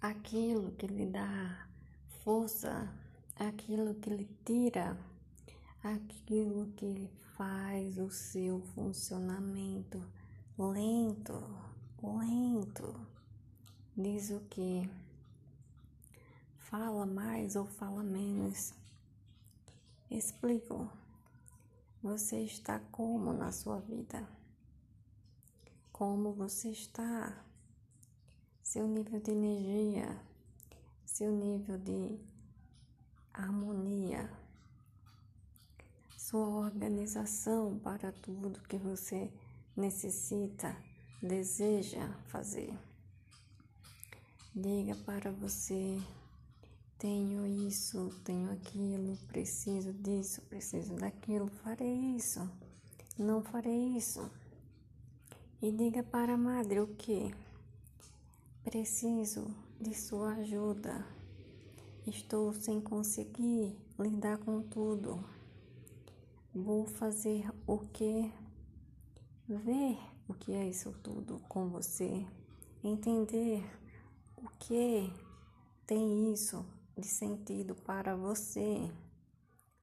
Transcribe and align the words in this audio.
aquilo 0.00 0.72
que 0.72 0.86
lhe 0.86 1.06
dá 1.06 1.66
força, 2.24 2.92
aquilo 3.38 3.94
que 3.94 4.10
lhe 4.10 4.28
tira, 4.44 4.96
aquilo 5.82 6.72
que 6.76 7.08
faz 7.36 7.98
o 7.98 8.10
seu 8.10 8.60
funcionamento 8.74 10.00
lento, 10.60 11.42
lento. 12.02 12.94
Diz 13.96 14.30
o 14.30 14.40
que? 14.40 14.88
Fala 16.58 17.06
mais 17.06 17.56
ou 17.56 17.64
fala 17.64 18.02
menos? 18.02 18.74
Explico. 20.10 20.90
Você 22.02 22.40
está 22.42 22.78
como 22.92 23.32
na 23.32 23.52
sua 23.52 23.80
vida? 23.80 24.28
Como 25.90 26.32
você 26.32 26.70
está? 26.70 27.44
Seu 28.72 28.86
nível 28.86 29.18
de 29.18 29.32
energia, 29.32 30.16
seu 31.04 31.32
nível 31.32 31.76
de 31.76 32.20
harmonia, 33.34 34.30
sua 36.16 36.46
organização 36.46 37.80
para 37.80 38.12
tudo 38.12 38.62
que 38.68 38.76
você 38.76 39.28
necessita, 39.76 40.76
deseja 41.20 42.12
fazer. 42.28 42.72
Diga 44.54 44.94
para 45.04 45.32
você: 45.32 46.00
tenho 46.96 47.44
isso, 47.66 48.08
tenho 48.22 48.52
aquilo, 48.52 49.16
preciso 49.26 49.92
disso, 49.92 50.42
preciso 50.42 50.94
daquilo, 50.94 51.48
farei 51.48 52.14
isso, 52.14 52.48
não 53.18 53.42
farei 53.42 53.96
isso. 53.96 54.30
E 55.60 55.72
diga 55.72 56.04
para 56.04 56.34
a 56.34 56.38
madre 56.38 56.78
o 56.78 56.86
que? 56.94 57.34
Preciso 58.62 59.54
de 59.80 59.94
sua 59.94 60.34
ajuda. 60.34 61.06
Estou 62.06 62.52
sem 62.52 62.78
conseguir 62.78 63.74
lidar 63.98 64.36
com 64.36 64.60
tudo. 64.60 65.24
Vou 66.54 66.84
fazer 66.84 67.50
o 67.66 67.78
que? 67.78 68.30
Ver 69.48 69.98
o 70.28 70.34
que 70.34 70.52
é 70.52 70.68
isso 70.68 70.92
tudo 71.02 71.40
com 71.48 71.70
você. 71.70 72.26
Entender 72.84 73.64
o 74.36 74.46
que 74.58 75.10
tem 75.86 76.30
isso 76.30 76.64
de 76.96 77.06
sentido 77.06 77.74
para 77.74 78.14
você? 78.14 78.92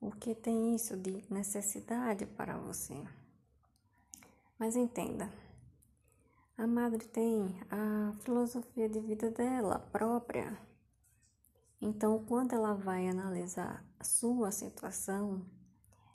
O 0.00 0.10
que 0.10 0.34
tem 0.34 0.74
isso 0.74 0.96
de 0.96 1.22
necessidade 1.30 2.24
para 2.24 2.56
você? 2.56 2.96
Mas 4.58 4.76
entenda, 4.76 5.30
a 6.62 6.66
madre 6.66 7.04
tem 7.08 7.60
a 7.68 8.12
filosofia 8.20 8.88
de 8.88 9.00
vida 9.00 9.32
dela 9.32 9.80
própria. 9.90 10.56
Então, 11.80 12.24
quando 12.24 12.52
ela 12.52 12.72
vai 12.72 13.08
analisar 13.08 13.84
a 13.98 14.04
sua 14.04 14.52
situação, 14.52 15.44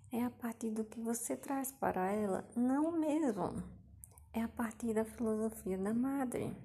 é 0.10 0.24
a 0.24 0.30
partir 0.30 0.72
do 0.72 0.86
que 0.86 1.02
você 1.02 1.36
traz 1.36 1.74
para 1.74 2.10
ela, 2.10 2.48
não 2.56 2.94
mesmo. 2.94 3.62
É 4.32 4.42
a 4.42 4.48
partir 4.48 4.94
da 4.94 5.04
filosofia 5.04 5.78
da 5.78 5.94
madre 5.94 6.56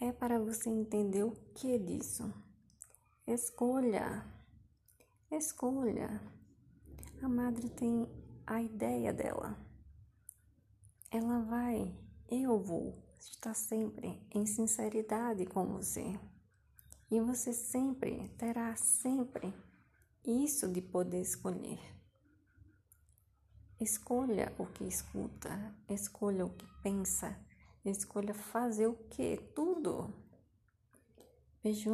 é 0.00 0.10
para 0.10 0.36
você 0.36 0.68
entender 0.68 1.22
o 1.22 1.30
que 1.54 1.78
disso. 1.78 2.28
Escolha, 3.24 4.26
escolha. 5.30 6.20
A 7.22 7.28
madre 7.28 7.68
tem 7.68 8.08
a 8.44 8.60
ideia 8.60 9.12
dela. 9.12 9.56
Ela 11.08 11.38
vai, 11.42 11.96
eu 12.34 12.58
vou 12.58 12.94
estar 13.18 13.54
sempre 13.54 14.20
em 14.34 14.46
sinceridade 14.46 15.44
com 15.46 15.66
você. 15.66 16.18
E 17.10 17.20
você 17.20 17.52
sempre 17.52 18.28
terá 18.38 18.74
sempre 18.76 19.52
isso 20.24 20.68
de 20.68 20.80
poder 20.80 21.20
escolher. 21.20 21.78
Escolha 23.80 24.54
o 24.58 24.66
que 24.66 24.84
escuta, 24.84 25.74
escolha 25.88 26.46
o 26.46 26.50
que 26.50 26.66
pensa 26.82 27.36
Escolha 27.84 28.32
fazer 28.32 28.86
o 28.86 28.94
que? 28.94 29.36
Tudo. 29.56 30.14
Beijo. 31.64 31.90